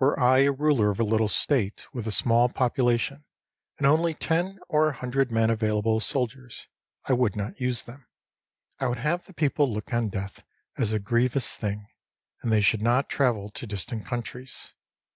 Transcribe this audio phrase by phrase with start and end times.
[0.00, 3.24] Were I ruler of a little State with a small population,
[3.78, 6.66] and only ten or a hundred men available as soldiers,
[7.04, 8.08] I would not use them.
[8.80, 10.42] I would have the people look on death
[10.76, 11.86] as a grievous thing,
[12.42, 14.72] and they should not travel to distant countries.